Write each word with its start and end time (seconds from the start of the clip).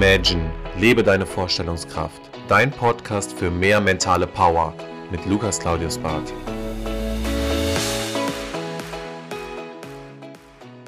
Imagine, 0.00 0.48
lebe 0.78 1.02
deine 1.02 1.26
Vorstellungskraft. 1.26 2.22
Dein 2.46 2.70
Podcast 2.70 3.36
für 3.36 3.50
mehr 3.50 3.80
mentale 3.80 4.28
Power 4.28 4.72
mit 5.10 5.26
Lukas 5.26 5.58
Claudius 5.58 5.98
Barth. 5.98 6.32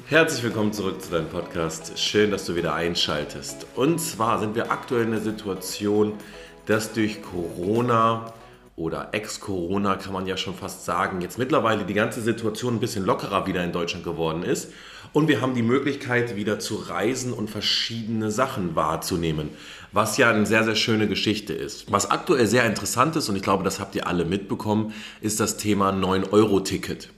Herzlich 0.07 0.43
willkommen 0.43 0.71
zurück 0.71 1.01
zu 1.01 1.11
deinem 1.11 1.27
Podcast. 1.27 1.99
Schön, 1.99 2.31
dass 2.31 2.45
du 2.45 2.55
wieder 2.55 2.73
einschaltest. 2.73 3.67
Und 3.75 3.99
zwar 3.99 4.39
sind 4.39 4.55
wir 4.55 4.71
aktuell 4.71 5.03
in 5.03 5.11
der 5.11 5.19
Situation, 5.19 6.13
dass 6.65 6.93
durch 6.93 7.21
Corona 7.21 8.31
oder 8.75 9.09
Ex-Corona 9.11 9.95
kann 9.95 10.13
man 10.13 10.25
ja 10.25 10.37
schon 10.37 10.55
fast 10.55 10.85
sagen, 10.85 11.21
jetzt 11.21 11.37
mittlerweile 11.37 11.85
die 11.85 11.93
ganze 11.93 12.21
Situation 12.21 12.75
ein 12.75 12.79
bisschen 12.79 13.05
lockerer 13.05 13.45
wieder 13.45 13.63
in 13.63 13.71
Deutschland 13.71 14.03
geworden 14.03 14.43
ist. 14.43 14.71
Und 15.13 15.27
wir 15.27 15.41
haben 15.41 15.55
die 15.55 15.61
Möglichkeit, 15.61 16.35
wieder 16.37 16.59
zu 16.59 16.75
reisen 16.75 17.33
und 17.33 17.49
verschiedene 17.49 18.31
Sachen 18.31 18.75
wahrzunehmen, 18.75 19.49
was 19.91 20.17
ja 20.17 20.29
eine 20.29 20.45
sehr, 20.45 20.63
sehr 20.63 20.75
schöne 20.75 21.07
Geschichte 21.07 21.53
ist. 21.53 21.91
Was 21.91 22.09
aktuell 22.09 22.47
sehr 22.47 22.65
interessant 22.65 23.17
ist, 23.17 23.27
und 23.27 23.35
ich 23.35 23.41
glaube, 23.41 23.63
das 23.65 23.79
habt 23.79 23.93
ihr 23.95 24.07
alle 24.07 24.23
mitbekommen, 24.23 24.93
ist 25.19 25.41
das 25.41 25.57
Thema 25.57 25.89
9-Euro-Ticket. 25.89 27.09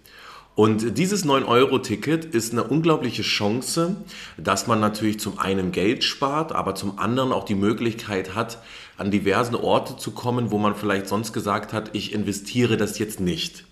Und 0.55 0.99
dieses 0.99 1.25
9-Euro-Ticket 1.25 2.25
ist 2.25 2.51
eine 2.51 2.63
unglaubliche 2.63 3.23
Chance, 3.23 3.95
dass 4.37 4.67
man 4.67 4.79
natürlich 4.79 5.19
zum 5.19 5.39
einen 5.39 5.71
Geld 5.71 6.03
spart, 6.03 6.51
aber 6.51 6.75
zum 6.75 6.99
anderen 6.99 7.31
auch 7.31 7.45
die 7.45 7.55
Möglichkeit 7.55 8.35
hat, 8.35 8.59
an 8.95 9.09
diversen 9.09 9.55
Orte 9.55 9.97
zu 9.97 10.11
kommen, 10.11 10.51
wo 10.51 10.59
man 10.59 10.75
vielleicht 10.75 11.07
sonst 11.07 11.33
gesagt 11.33 11.73
hat, 11.73 11.89
ich 11.93 12.13
investiere 12.13 12.77
das 12.77 12.99
jetzt 12.99 13.19
nicht. 13.19 13.65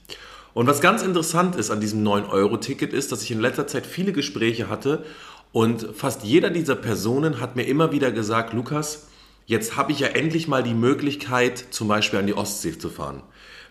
Und 0.56 0.66
was 0.66 0.82
ganz 0.82 1.04
interessant 1.04 1.56
ist 1.56 1.70
an 1.70 1.80
diesem 1.80 2.04
9-Euro-Ticket 2.04 2.94
ist, 2.94 3.12
dass 3.12 3.22
ich 3.22 3.32
in 3.32 3.40
letzter 3.40 3.68
Zeit 3.68 3.86
viele 3.86 4.12
Gespräche 4.12 4.68
hatte 4.68 5.06
und 5.52 5.88
fast 5.96 6.24
jeder 6.24 6.50
dieser 6.50 6.76
Personen 6.76 7.40
hat 7.40 7.56
mir 7.56 7.64
immer 7.64 7.92
wieder 7.92 8.12
gesagt, 8.12 8.54
Lukas, 8.54 9.08
jetzt 9.46 9.78
habe 9.78 9.92
ich 9.92 10.00
ja 10.00 10.08
endlich 10.08 10.48
mal 10.48 10.64
die 10.64 10.74
Möglichkeit, 10.74 11.64
zum 11.72 11.88
Beispiel 11.88 12.20
an 12.20 12.28
die 12.28 12.34
Ostsee 12.34 12.78
zu 12.78 12.90
fahren. 12.90 13.22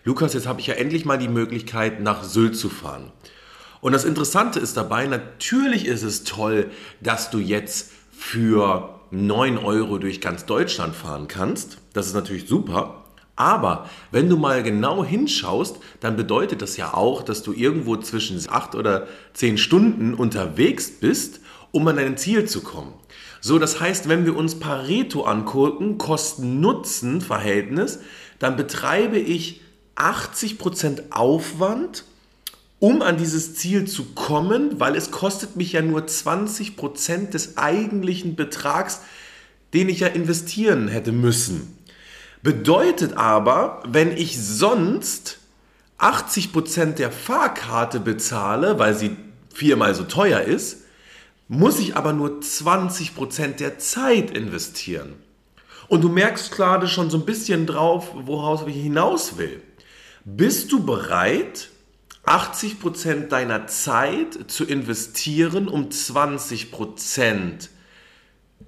Lukas, 0.03 0.33
jetzt 0.33 0.47
habe 0.47 0.59
ich 0.59 0.67
ja 0.67 0.73
endlich 0.73 1.05
mal 1.05 1.19
die 1.19 1.27
Möglichkeit, 1.27 2.01
nach 2.01 2.23
Sylt 2.23 2.57
zu 2.57 2.69
fahren. 2.69 3.11
Und 3.81 3.93
das 3.93 4.03
Interessante 4.03 4.59
ist 4.59 4.75
dabei, 4.75 5.05
natürlich 5.05 5.85
ist 5.85 6.01
es 6.01 6.23
toll, 6.23 6.71
dass 7.01 7.29
du 7.29 7.37
jetzt 7.37 7.91
für 8.11 8.99
9 9.11 9.59
Euro 9.59 9.99
durch 9.99 10.19
ganz 10.19 10.45
Deutschland 10.45 10.95
fahren 10.95 11.27
kannst. 11.27 11.77
Das 11.93 12.07
ist 12.07 12.15
natürlich 12.15 12.47
super. 12.47 13.03
Aber 13.35 13.89
wenn 14.11 14.29
du 14.29 14.37
mal 14.37 14.63
genau 14.63 15.05
hinschaust, 15.05 15.77
dann 15.99 16.15
bedeutet 16.15 16.63
das 16.63 16.77
ja 16.77 16.93
auch, 16.93 17.21
dass 17.21 17.43
du 17.43 17.53
irgendwo 17.53 17.97
zwischen 17.97 18.41
8 18.47 18.73
oder 18.75 19.07
10 19.33 19.59
Stunden 19.59 20.15
unterwegs 20.15 20.89
bist, 20.91 21.41
um 21.71 21.87
an 21.87 21.97
dein 21.97 22.17
Ziel 22.17 22.45
zu 22.45 22.61
kommen. 22.61 22.93
So, 23.39 23.59
das 23.59 23.79
heißt, 23.79 24.09
wenn 24.09 24.25
wir 24.25 24.35
uns 24.35 24.59
Pareto 24.59 25.23
angucken, 25.23 25.97
Kosten-Nutzen-Verhältnis, 25.97 27.99
dann 28.39 28.57
betreibe 28.57 29.17
ich 29.17 29.61
80% 30.01 31.11
Aufwand, 31.11 32.05
um 32.79 33.01
an 33.01 33.17
dieses 33.17 33.55
Ziel 33.55 33.87
zu 33.87 34.05
kommen, 34.15 34.79
weil 34.79 34.95
es 34.95 35.11
kostet 35.11 35.55
mich 35.55 35.73
ja 35.73 35.81
nur 35.81 36.01
20% 36.01 37.29
des 37.29 37.57
eigentlichen 37.57 38.35
Betrags, 38.35 39.01
den 39.73 39.87
ich 39.87 39.99
ja 39.99 40.07
investieren 40.07 40.87
hätte 40.87 41.11
müssen. 41.11 41.77
Bedeutet 42.41 43.13
aber, 43.13 43.83
wenn 43.85 44.17
ich 44.17 44.41
sonst 44.41 45.37
80% 45.99 46.93
der 46.93 47.11
Fahrkarte 47.11 47.99
bezahle, 47.99 48.79
weil 48.79 48.95
sie 48.95 49.15
viermal 49.53 49.93
so 49.93 50.03
teuer 50.03 50.41
ist, 50.41 50.77
muss 51.47 51.79
ich 51.79 51.95
aber 51.95 52.13
nur 52.13 52.39
20% 52.39 53.57
der 53.57 53.77
Zeit 53.77 54.31
investieren. 54.31 55.13
Und 55.87 56.01
du 56.03 56.09
merkst 56.09 56.51
gerade 56.51 56.87
schon 56.87 57.09
so 57.09 57.17
ein 57.17 57.25
bisschen 57.25 57.67
drauf, 57.67 58.11
woraus 58.15 58.61
ich 58.65 58.75
hinaus 58.75 59.37
will. 59.37 59.61
Bist 60.23 60.71
du 60.71 60.85
bereit, 60.85 61.69
80% 62.27 63.29
deiner 63.29 63.65
Zeit 63.65 64.51
zu 64.51 64.65
investieren, 64.65 65.67
um 65.67 65.89
20% 65.89 67.69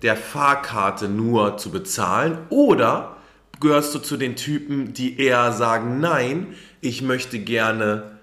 der 0.01 0.17
Fahrkarte 0.17 1.07
nur 1.07 1.57
zu 1.57 1.69
bezahlen? 1.69 2.39
Oder 2.49 3.17
gehörst 3.59 3.93
du 3.93 3.99
zu 3.99 4.17
den 4.17 4.35
Typen, 4.35 4.93
die 4.93 5.19
eher 5.19 5.51
sagen, 5.51 5.99
nein, 5.99 6.55
ich 6.81 7.03
möchte 7.03 7.37
gerne 7.37 8.17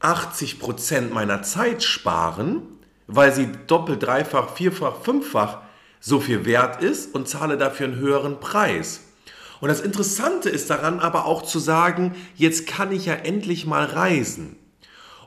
80% 0.00 1.12
meiner 1.12 1.42
Zeit 1.42 1.84
sparen, 1.84 2.62
weil 3.06 3.32
sie 3.32 3.50
doppelt, 3.68 4.02
dreifach, 4.02 4.50
vierfach, 4.50 4.96
fünffach 5.00 5.58
so 6.00 6.18
viel 6.18 6.44
wert 6.44 6.82
ist 6.82 7.14
und 7.14 7.28
zahle 7.28 7.56
dafür 7.56 7.86
einen 7.86 8.00
höheren 8.00 8.40
Preis. 8.40 9.02
Und 9.60 9.68
das 9.68 9.80
Interessante 9.80 10.50
ist 10.50 10.70
daran 10.70 11.00
aber 11.00 11.26
auch 11.26 11.42
zu 11.42 11.58
sagen, 11.58 12.14
jetzt 12.34 12.66
kann 12.66 12.92
ich 12.92 13.06
ja 13.06 13.14
endlich 13.14 13.66
mal 13.66 13.84
reisen. 13.84 14.56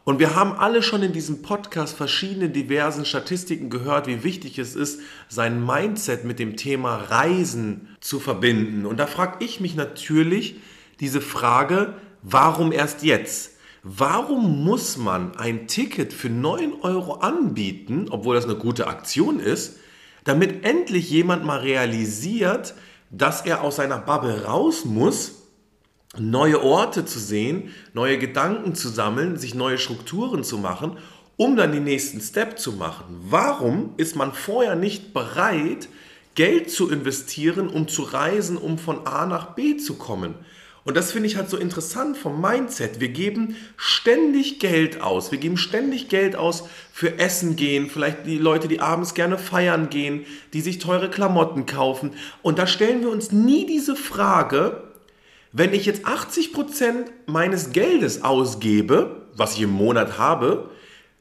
Und 0.08 0.20
wir 0.20 0.36
haben 0.36 0.54
alle 0.54 0.84
schon 0.84 1.04
in 1.04 1.12
diesem 1.12 1.42
Podcast 1.42 1.98
verschiedene 1.98 2.50
diversen 2.50 3.04
Statistiken 3.04 3.70
gehört, 3.70 4.08
wie 4.08 4.24
wichtig 4.24 4.58
es 4.58 4.74
ist, 4.74 5.02
sein 5.28 5.66
Mindset 5.66 6.24
mit 6.24 6.40
dem 6.40 6.56
Thema 6.56 6.96
Reisen 6.96 7.90
zu 8.00 8.22
verbinden. 8.22 8.86
Und 8.86 9.02
da 9.02 9.06
frage 9.06 9.44
ich 9.44 9.60
mich 9.60 9.76
natürlich 9.76 10.62
diese 11.02 11.20
Frage, 11.20 11.96
warum 12.22 12.72
erst 12.72 13.04
jetzt? 13.04 13.58
Warum 13.84 14.64
muss 14.64 14.96
man 14.96 15.36
ein 15.36 15.68
Ticket 15.68 16.14
für 16.14 16.30
9 16.30 16.82
Euro 16.84 17.16
anbieten, 17.16 18.08
obwohl 18.10 18.36
das 18.36 18.46
eine 18.46 18.56
gute 18.56 18.88
Aktion 18.88 19.42
ist, 19.42 19.78
damit 20.24 20.64
endlich 20.66 21.10
jemand 21.10 21.44
mal 21.44 21.60
realisiert, 21.60 22.76
dass 23.10 23.42
er 23.42 23.62
aus 23.62 23.78
seiner 23.78 23.98
Bubble 23.98 24.46
raus 24.46 24.86
muss, 24.86 25.44
neue 26.18 26.64
Orte 26.64 27.06
zu 27.06 27.20
sehen, 27.20 27.74
neue 27.94 28.18
Gedanken 28.18 28.76
zu 28.76 28.90
sammeln, 28.90 29.38
sich 29.38 29.56
neue 29.56 29.78
Strukturen 29.78 30.44
zu 30.44 30.58
machen, 30.58 30.98
um 31.36 31.56
dann 31.56 31.72
den 31.72 31.84
nächsten 31.84 32.20
Step 32.20 32.58
zu 32.58 32.74
machen. 32.74 33.06
Warum 33.30 33.94
ist 33.98 34.16
man 34.16 34.34
vorher 34.34 34.76
nicht 34.76 35.14
bereit, 35.14 35.88
Geld 36.36 36.70
zu 36.70 36.90
investieren, 36.90 37.70
um 37.70 37.88
zu 37.88 38.04
reisen, 38.04 38.58
um 38.58 38.78
von 38.78 39.06
A 39.08 39.26
nach 39.26 39.56
B 39.56 39.78
zu 39.78 39.96
kommen? 39.96 40.36
Und 40.88 40.96
das 40.96 41.12
finde 41.12 41.28
ich 41.28 41.36
halt 41.36 41.50
so 41.50 41.58
interessant 41.58 42.16
vom 42.16 42.40
Mindset. 42.40 43.02
Wir 43.02 43.10
geben 43.10 43.58
ständig 43.76 44.58
Geld 44.60 45.02
aus. 45.02 45.34
Wir 45.34 45.38
geben 45.38 45.58
ständig 45.58 46.08
Geld 46.08 46.38
aus 46.38 46.64
für 46.94 47.20
Essen 47.20 47.58
gehen, 47.58 47.90
vielleicht 47.90 48.26
die 48.26 48.38
Leute, 48.38 48.70
die 48.70 48.80
abends 48.80 49.14
gerne 49.14 49.38
feiern 49.38 49.90
gehen, 49.90 50.26
die 50.54 50.62
sich 50.62 50.80
teure 50.80 51.10
Klamotten 51.10 51.66
kaufen. 51.66 52.12
Und 52.42 52.58
da 52.58 52.68
stellen 52.68 53.02
wir 53.02 53.10
uns 53.10 53.34
nie 53.34 53.66
diese 53.66 53.98
Frage, 53.98 54.82
wenn 55.52 55.74
ich 55.74 55.86
jetzt 55.86 56.06
80% 56.06 57.08
meines 57.26 57.72
Geldes 57.74 58.24
ausgebe, 58.24 59.24
was 59.36 59.56
ich 59.56 59.64
im 59.64 59.72
Monat 59.72 60.18
habe, 60.18 60.70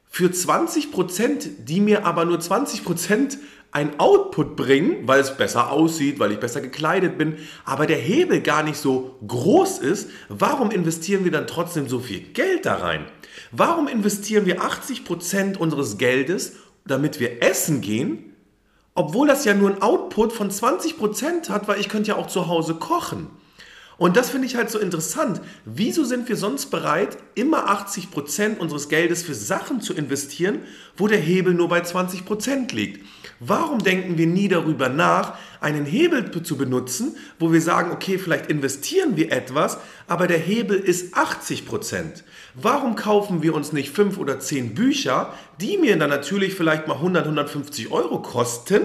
für 0.08 0.28
20%, 0.28 1.64
die 1.64 1.80
mir 1.80 2.06
aber 2.06 2.24
nur 2.24 2.38
20% 2.38 3.38
ein 3.72 4.00
Output 4.00 4.56
bringen, 4.56 5.06
weil 5.06 5.20
es 5.20 5.36
besser 5.36 5.70
aussieht, 5.70 6.18
weil 6.18 6.32
ich 6.32 6.40
besser 6.40 6.62
gekleidet 6.62 7.18
bin, 7.18 7.36
aber 7.64 7.86
der 7.86 7.98
Hebel 7.98 8.40
gar 8.40 8.62
nicht 8.62 8.78
so 8.78 9.16
groß 9.26 9.78
ist, 9.78 10.08
warum 10.30 10.70
investieren 10.70 11.24
wir 11.24 11.32
dann 11.32 11.46
trotzdem 11.46 11.88
so 11.88 11.98
viel 11.98 12.20
Geld 12.20 12.64
da 12.64 12.76
rein? 12.76 13.04
Warum 13.52 13.86
investieren 13.86 14.46
wir 14.46 14.62
80% 14.62 15.58
unseres 15.58 15.98
Geldes, 15.98 16.54
damit 16.86 17.20
wir 17.20 17.42
essen 17.42 17.82
gehen, 17.82 18.32
obwohl 18.94 19.28
das 19.28 19.44
ja 19.44 19.52
nur 19.52 19.70
ein 19.70 19.82
Output 19.82 20.32
von 20.32 20.50
20% 20.50 21.50
hat, 21.50 21.68
weil 21.68 21.78
ich 21.78 21.90
könnte 21.90 22.08
ja 22.08 22.16
auch 22.16 22.28
zu 22.28 22.48
Hause 22.48 22.76
kochen. 22.76 23.28
Und 23.98 24.18
das 24.18 24.28
finde 24.28 24.46
ich 24.46 24.56
halt 24.56 24.68
so 24.70 24.78
interessant. 24.78 25.40
Wieso 25.64 26.04
sind 26.04 26.28
wir 26.28 26.36
sonst 26.36 26.66
bereit, 26.66 27.16
immer 27.34 27.70
80% 27.70 28.58
unseres 28.58 28.90
Geldes 28.90 29.22
für 29.22 29.34
Sachen 29.34 29.80
zu 29.80 29.94
investieren, 29.94 30.60
wo 30.98 31.08
der 31.08 31.18
Hebel 31.18 31.54
nur 31.54 31.70
bei 31.70 31.80
20% 31.80 32.74
liegt? 32.74 33.06
Warum 33.40 33.78
denken 33.78 34.18
wir 34.18 34.26
nie 34.26 34.48
darüber 34.48 34.90
nach, 34.90 35.34
einen 35.60 35.86
Hebel 35.86 36.30
zu 36.42 36.56
benutzen, 36.56 37.16
wo 37.38 37.52
wir 37.52 37.62
sagen, 37.62 37.90
okay, 37.90 38.18
vielleicht 38.18 38.50
investieren 38.50 39.16
wir 39.16 39.32
etwas, 39.32 39.78
aber 40.06 40.26
der 40.26 40.38
Hebel 40.38 40.78
ist 40.78 41.14
80%? 41.14 42.22
Warum 42.54 42.96
kaufen 42.96 43.42
wir 43.42 43.54
uns 43.54 43.72
nicht 43.72 43.94
5 43.94 44.18
oder 44.18 44.40
10 44.40 44.74
Bücher, 44.74 45.32
die 45.60 45.78
mir 45.78 45.98
dann 45.98 46.10
natürlich 46.10 46.54
vielleicht 46.54 46.86
mal 46.86 46.94
100, 46.94 47.24
150 47.24 47.90
Euro 47.90 48.20
kosten, 48.20 48.82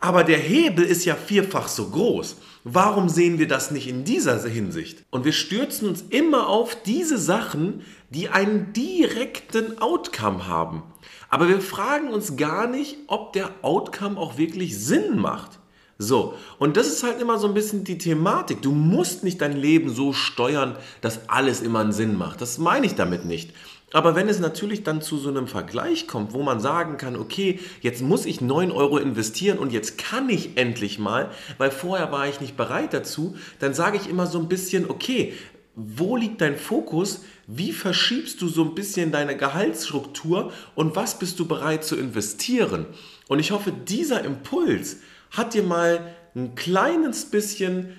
aber 0.00 0.24
der 0.24 0.38
Hebel 0.38 0.84
ist 0.84 1.04
ja 1.04 1.14
vierfach 1.14 1.68
so 1.68 1.88
groß. 1.88 2.36
Warum 2.68 3.08
sehen 3.08 3.38
wir 3.38 3.46
das 3.46 3.70
nicht 3.70 3.86
in 3.86 4.02
dieser 4.02 4.40
Hinsicht? 4.42 5.04
Und 5.10 5.24
wir 5.24 5.30
stürzen 5.30 5.88
uns 5.88 6.02
immer 6.10 6.48
auf 6.48 6.76
diese 6.82 7.16
Sachen, 7.16 7.82
die 8.10 8.28
einen 8.28 8.72
direkten 8.72 9.78
Outcome 9.78 10.48
haben. 10.48 10.82
Aber 11.28 11.48
wir 11.48 11.60
fragen 11.60 12.08
uns 12.08 12.36
gar 12.36 12.66
nicht, 12.66 12.96
ob 13.06 13.32
der 13.34 13.50
Outcome 13.62 14.18
auch 14.18 14.36
wirklich 14.36 14.76
Sinn 14.76 15.16
macht. 15.16 15.60
So, 15.98 16.34
und 16.58 16.76
das 16.76 16.88
ist 16.88 17.04
halt 17.04 17.20
immer 17.20 17.38
so 17.38 17.46
ein 17.46 17.54
bisschen 17.54 17.84
die 17.84 17.98
Thematik. 17.98 18.62
Du 18.62 18.72
musst 18.72 19.22
nicht 19.22 19.40
dein 19.40 19.56
Leben 19.56 19.88
so 19.88 20.12
steuern, 20.12 20.76
dass 21.02 21.28
alles 21.28 21.62
immer 21.62 21.78
einen 21.78 21.92
Sinn 21.92 22.18
macht. 22.18 22.40
Das 22.40 22.58
meine 22.58 22.86
ich 22.86 22.96
damit 22.96 23.24
nicht. 23.24 23.52
Aber 23.92 24.16
wenn 24.16 24.28
es 24.28 24.40
natürlich 24.40 24.82
dann 24.82 25.00
zu 25.00 25.16
so 25.16 25.28
einem 25.28 25.46
Vergleich 25.46 26.08
kommt, 26.08 26.32
wo 26.32 26.42
man 26.42 26.58
sagen 26.58 26.96
kann, 26.96 27.14
okay, 27.16 27.60
jetzt 27.82 28.02
muss 28.02 28.26
ich 28.26 28.40
9 28.40 28.72
Euro 28.72 28.98
investieren 28.98 29.58
und 29.58 29.72
jetzt 29.72 29.96
kann 29.96 30.28
ich 30.28 30.56
endlich 30.56 30.98
mal, 30.98 31.30
weil 31.58 31.70
vorher 31.70 32.10
war 32.10 32.28
ich 32.28 32.40
nicht 32.40 32.56
bereit 32.56 32.92
dazu, 32.92 33.36
dann 33.60 33.74
sage 33.74 33.96
ich 33.96 34.08
immer 34.08 34.26
so 34.26 34.40
ein 34.40 34.48
bisschen, 34.48 34.90
okay, 34.90 35.34
wo 35.76 36.16
liegt 36.16 36.40
dein 36.40 36.56
Fokus? 36.56 37.22
Wie 37.46 37.72
verschiebst 37.72 38.40
du 38.40 38.48
so 38.48 38.64
ein 38.64 38.74
bisschen 38.74 39.12
deine 39.12 39.36
Gehaltsstruktur 39.36 40.50
und 40.74 40.96
was 40.96 41.18
bist 41.18 41.38
du 41.38 41.46
bereit 41.46 41.84
zu 41.84 41.96
investieren? 41.96 42.86
Und 43.28 43.38
ich 43.38 43.52
hoffe, 43.52 43.72
dieser 43.72 44.24
Impuls 44.24 44.96
hat 45.30 45.54
dir 45.54 45.62
mal 45.62 46.14
ein 46.34 46.54
kleines 46.54 47.26
bisschen 47.26 47.90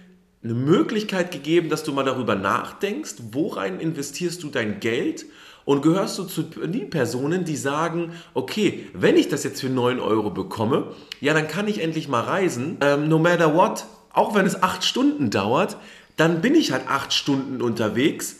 eine 0.44 0.54
Möglichkeit 0.54 1.31
gegeben, 1.31 1.69
dass 1.69 1.83
du 1.83 1.94
mal 1.94 2.04
darüber 2.04 2.36
nachdenkst, 2.36 3.16
worein 3.31 3.80
investierst 3.80 4.44
du 4.44 4.50
dein 4.50 4.80
Geld 4.80 5.25
und 5.68 5.81
gehörst 5.81 6.18
du 6.18 6.24
zu 6.24 6.44
den 6.44 6.90
Personen, 6.90 7.44
die 7.44 7.58
sagen, 7.58 8.14
okay, 8.34 8.88
wenn 8.94 9.18
ich 9.18 9.28
das 9.28 9.44
jetzt 9.44 9.60
für 9.60 9.68
9 9.68 10.00
Euro 10.00 10.30
bekomme, 10.30 10.94
ja, 11.19 11.34
dann 11.34 11.50
kann 11.50 11.68
ich 11.68 11.81
endlich 11.81 12.08
mal 12.08 12.24
reisen, 12.24 12.78
ähm, 12.80 13.10
no 13.10 13.19
matter 13.19 13.54
what, 13.54 13.84
auch 14.14 14.34
wenn 14.34 14.46
es 14.46 14.64
8 14.64 14.81
Stunden 14.86 15.30
dauert, 15.30 15.75
dann 16.16 16.40
bin 16.40 16.56
ich 16.56 16.72
halt 16.72 16.88
8 16.88 17.12
Stunden 17.12 17.62
unterwegs. 17.62 18.38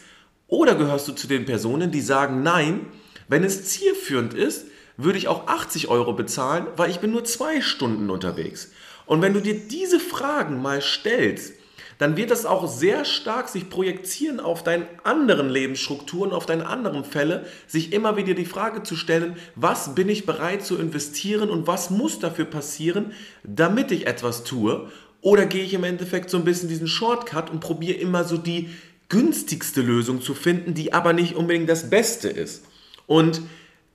Oder 0.48 0.76
gehörst 0.76 1.10
du 1.10 1.12
zu 1.12 1.28
den 1.28 1.44
Personen, 1.44 1.92
die 1.92 2.00
sagen, 2.00 2.44
nein, 2.44 2.86
wenn 3.28 3.44
es 3.44 3.66
zielführend 3.66 4.34
ist, 4.34 4.68
würde 4.96 5.18
ich 5.18 5.28
auch 5.28 5.48
80 5.48 5.90
Euro 5.90 6.14
bezahlen, 6.14 6.66
weil 6.78 6.90
ich 6.90 7.02
bin 7.02 7.12
nur 7.12 7.26
2 7.26 7.60
Stunden 7.60 8.10
unterwegs. 8.10 8.72
Und 9.06 9.22
wenn 9.22 9.34
du 9.34 9.42
dir 9.42 9.68
diese 9.68 10.00
Fragen 10.00 10.62
mal 10.62 10.82
stellst, 10.82 11.56
dann 11.98 12.16
wird 12.16 12.32
das 12.32 12.46
auch 12.46 12.68
sehr 12.68 13.06
stark 13.06 13.50
sich 13.50 13.70
projizieren 13.70 14.40
auf 14.40 14.64
deine 14.64 14.88
anderen 15.04 15.50
Lebensstrukturen, 15.50 16.32
auf 16.32 16.46
deine 16.46 16.68
anderen 16.68 17.04
Fälle, 17.04 17.46
sich 17.66 17.94
immer 17.94 18.18
wieder 18.18 18.34
die 18.34 18.46
Frage 18.46 18.84
zu 18.84 18.96
stellen, 18.96 19.36
was 19.56 19.96
bin 19.96 20.10
ich 20.10 20.26
bereit 20.26 20.64
zu 20.64 20.78
investieren 20.78 21.50
und 21.50 21.66
was 21.66 21.90
muss 21.90 22.20
dafür 22.20 22.46
passieren, 22.46 23.14
damit 23.44 23.92
ich 23.92 24.08
etwas 24.08 24.44
tue? 24.44 24.92
Oder 25.22 25.46
gehe 25.46 25.64
ich 25.64 25.74
im 25.74 25.84
Endeffekt 25.84 26.30
so 26.30 26.38
ein 26.38 26.46
bisschen 26.46 26.70
diesen 26.70 26.88
Shortcut 26.88 27.50
und 27.50 27.60
probiere 27.60 27.98
immer 27.98 28.24
so 28.24 28.38
die 28.38 28.70
günstigste 29.10 29.82
Lösung 29.82 30.22
zu 30.22 30.34
finden, 30.34 30.74
die 30.74 30.94
aber 30.94 31.14
nicht 31.14 31.36
unbedingt 31.36 31.70
das 31.70 31.90
Beste 31.90 32.30
ist? 32.30 32.64
Und 33.08 33.42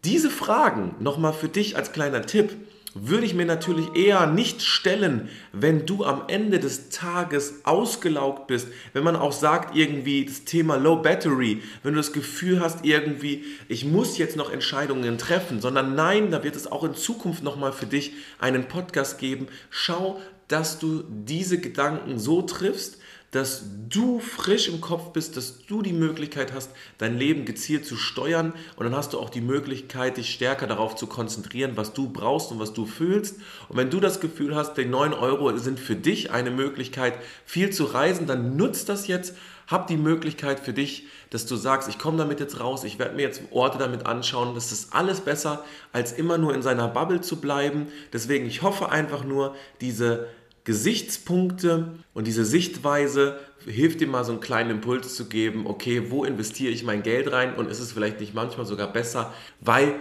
diese 0.04 0.30
Fragen, 0.30 0.96
nochmal 0.98 1.32
für 1.32 1.48
dich 1.48 1.76
als 1.76 1.92
kleiner 1.92 2.22
Tipp, 2.22 2.56
würde 2.94 3.24
ich 3.24 3.34
mir 3.34 3.46
natürlich 3.46 3.94
eher 3.94 4.26
nicht 4.26 4.62
stellen, 4.62 5.28
wenn 5.52 5.86
du 5.86 6.04
am 6.04 6.24
Ende 6.28 6.60
des 6.60 6.90
Tages 6.90 7.64
ausgelaugt 7.64 8.46
bist, 8.46 8.68
wenn 8.92 9.04
man 9.04 9.16
auch 9.16 9.32
sagt 9.32 9.74
irgendwie 9.76 10.24
das 10.24 10.44
Thema 10.44 10.76
Low 10.76 10.96
Battery, 10.96 11.62
wenn 11.82 11.94
du 11.94 11.98
das 11.98 12.12
Gefühl 12.12 12.60
hast 12.60 12.84
irgendwie, 12.84 13.44
ich 13.68 13.84
muss 13.84 14.18
jetzt 14.18 14.36
noch 14.36 14.52
Entscheidungen 14.52 15.16
treffen, 15.18 15.60
sondern 15.60 15.94
nein, 15.94 16.30
da 16.30 16.44
wird 16.44 16.56
es 16.56 16.70
auch 16.70 16.84
in 16.84 16.94
Zukunft 16.94 17.42
nochmal 17.42 17.72
für 17.72 17.86
dich 17.86 18.12
einen 18.38 18.68
Podcast 18.68 19.18
geben. 19.18 19.48
Schau, 19.70 20.20
dass 20.48 20.78
du 20.78 21.02
diese 21.08 21.58
Gedanken 21.58 22.18
so 22.18 22.42
triffst, 22.42 22.98
dass 23.32 23.64
du 23.88 24.20
frisch 24.20 24.68
im 24.68 24.82
Kopf 24.82 25.12
bist, 25.12 25.38
dass 25.38 25.64
du 25.66 25.80
die 25.80 25.94
Möglichkeit 25.94 26.52
hast, 26.52 26.70
dein 26.98 27.16
Leben 27.16 27.46
gezielt 27.46 27.86
zu 27.86 27.96
steuern 27.96 28.52
und 28.76 28.84
dann 28.84 28.94
hast 28.94 29.14
du 29.14 29.18
auch 29.18 29.30
die 29.30 29.40
Möglichkeit, 29.40 30.18
dich 30.18 30.32
stärker 30.32 30.66
darauf 30.66 30.96
zu 30.96 31.06
konzentrieren, 31.06 31.72
was 31.74 31.94
du 31.94 32.10
brauchst 32.10 32.52
und 32.52 32.60
was 32.60 32.74
du 32.74 32.84
fühlst. 32.84 33.36
Und 33.70 33.78
wenn 33.78 33.88
du 33.88 34.00
das 34.00 34.20
Gefühl 34.20 34.54
hast, 34.54 34.74
die 34.74 34.84
9 34.84 35.14
Euro 35.14 35.56
sind 35.56 35.80
für 35.80 35.96
dich 35.96 36.30
eine 36.30 36.50
Möglichkeit, 36.50 37.14
viel 37.46 37.70
zu 37.70 37.84
reisen, 37.84 38.26
dann 38.26 38.56
nutzt 38.56 38.90
das 38.90 39.06
jetzt. 39.08 39.34
Hab 39.66 39.86
die 39.86 39.96
Möglichkeit 39.96 40.60
für 40.60 40.74
dich, 40.74 41.06
dass 41.30 41.46
du 41.46 41.56
sagst, 41.56 41.88
ich 41.88 41.98
komme 41.98 42.18
damit 42.18 42.40
jetzt 42.40 42.60
raus, 42.60 42.84
ich 42.84 42.98
werde 42.98 43.14
mir 43.14 43.22
jetzt 43.22 43.40
Orte 43.50 43.78
damit 43.78 44.04
anschauen. 44.04 44.54
Das 44.54 44.72
ist 44.72 44.92
alles 44.92 45.22
besser, 45.22 45.64
als 45.92 46.12
immer 46.12 46.36
nur 46.36 46.54
in 46.54 46.60
seiner 46.60 46.88
Bubble 46.88 47.22
zu 47.22 47.40
bleiben. 47.40 47.86
Deswegen, 48.12 48.44
ich 48.44 48.60
hoffe 48.60 48.90
einfach 48.90 49.24
nur, 49.24 49.56
diese 49.80 50.28
Gesichtspunkte 50.64 51.94
und 52.14 52.26
diese 52.26 52.44
Sichtweise 52.44 53.40
hilft 53.66 54.00
dir 54.00 54.06
mal 54.06 54.24
so 54.24 54.32
einen 54.32 54.40
kleinen 54.40 54.70
Impuls 54.70 55.14
zu 55.16 55.28
geben, 55.28 55.66
okay, 55.66 56.10
wo 56.10 56.24
investiere 56.24 56.72
ich 56.72 56.84
mein 56.84 57.02
Geld 57.02 57.32
rein 57.32 57.54
und 57.54 57.68
ist 57.68 57.80
es 57.80 57.92
vielleicht 57.92 58.20
nicht 58.20 58.34
manchmal 58.34 58.66
sogar 58.66 58.92
besser, 58.92 59.32
weil 59.60 59.94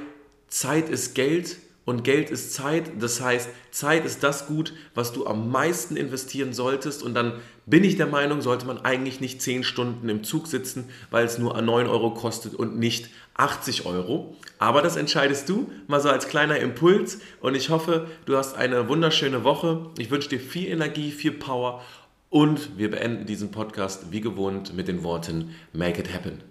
Zeit 0.48 0.90
ist 0.90 1.16
Geld 1.16 1.58
und 1.84 2.04
Geld 2.04 2.30
ist 2.30 2.54
Zeit. 2.54 2.92
Das 3.00 3.22
heißt, 3.22 3.50
Zeit 3.72 4.06
ist 4.06 4.24
das 4.24 4.48
Gut, 4.48 4.74
was 4.94 5.14
du 5.14 5.26
am 5.26 5.50
meisten 5.50 5.96
investieren 5.96 6.54
solltest. 6.54 7.02
Und 7.02 7.16
dann 7.16 7.34
bin 7.66 7.84
ich 7.84 7.98
der 7.98 8.08
Meinung, 8.08 8.42
sollte 8.42 8.68
man 8.68 8.80
eigentlich 8.80 9.20
nicht 9.20 9.42
10 9.42 9.64
Stunden 9.64 10.08
im 10.08 10.24
Zug 10.24 10.48
sitzen, 10.48 10.90
weil 11.10 11.26
es 11.26 11.38
nur 11.38 11.60
9 11.60 11.88
Euro 11.88 12.14
kostet 12.14 12.54
und 12.54 12.78
nicht 12.78 13.10
80 13.36 13.86
Euro. 13.86 14.36
Aber 14.60 14.84
das 14.84 14.96
entscheidest 14.96 15.50
du, 15.50 15.72
mal 15.88 16.00
so 16.00 16.10
als 16.10 16.28
kleiner 16.28 16.58
Impuls. 16.58 17.20
Und 17.40 17.56
ich 17.56 17.70
hoffe, 17.70 18.08
du 18.26 18.38
hast 18.38 18.56
eine 18.56 18.88
wunderschöne 18.88 19.44
Woche. 19.44 19.90
Ich 19.98 20.12
wünsche 20.12 20.30
dir 20.30 20.40
viel 20.40 20.68
Energie, 20.68 21.12
viel 21.12 21.32
Power. 21.32 21.82
Und 22.30 22.78
wir 22.78 22.92
beenden 22.92 23.26
diesen 23.26 23.52
Podcast 23.52 24.12
wie 24.12 24.22
gewohnt 24.22 24.74
mit 24.74 24.88
den 24.88 25.04
Worten 25.04 25.56
Make 25.74 26.00
it 26.00 26.14
happen. 26.14 26.51